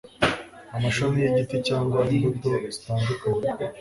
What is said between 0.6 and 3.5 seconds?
amashami y'igiti cyangwa imbuto zitandukanye